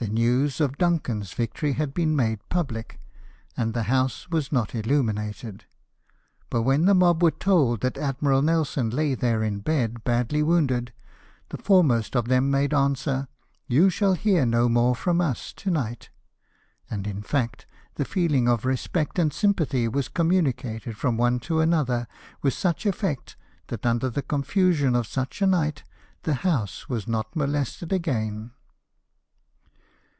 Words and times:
The 0.00 0.06
news 0.14 0.60
of 0.60 0.78
Duncan's 0.78 1.32
victory 1.32 1.72
had 1.72 1.92
been 1.92 2.14
made 2.14 2.48
public, 2.50 3.00
and 3.56 3.74
the 3.74 3.82
house 3.90 4.30
was 4.30 4.52
not 4.52 4.72
illuminated. 4.72 5.64
But 6.50 6.62
when 6.62 6.84
the 6.84 6.94
mob 6.94 7.20
were 7.20 7.32
told 7.32 7.80
that 7.80 7.98
Admiral 7.98 8.40
Nelson 8.40 8.90
lay 8.90 9.16
there 9.16 9.42
in 9.42 9.58
bed, 9.58 10.04
badly 10.04 10.40
wounded, 10.40 10.92
the 11.48 11.56
foremost 11.58 12.14
of 12.14 12.28
them 12.28 12.48
made 12.48 12.72
answer," 12.72 13.26
You 13.76 13.90
shall 13.90 14.12
hear 14.14 14.46
no 14.46 14.68
more 14.68 14.94
from 14.94 15.20
us 15.20 15.52
to 15.54 15.68
night;" 15.70 16.10
and 16.90 17.04
in 17.04 17.20
fact 17.20 17.66
the 17.96 18.04
feeling 18.04 18.48
of 18.48 18.64
respect 18.64 19.18
and 19.18 19.32
sympathy 19.32 19.88
was 19.88 20.08
com 20.08 20.30
municated 20.30 20.94
from 20.94 21.16
one 21.16 21.40
to 21.40 21.58
another 21.58 22.06
with 22.40 22.54
such 22.54 22.86
effect 22.86 23.36
that, 23.66 23.84
under 23.84 24.08
the 24.08 24.22
confusion 24.22 24.94
of 24.94 25.08
such 25.08 25.42
a 25.42 25.46
night, 25.48 25.82
the 26.22 26.34
house 26.46 26.88
was 26.88 27.08
not 27.08 27.34
molested 27.34 27.92
again. 27.92 28.52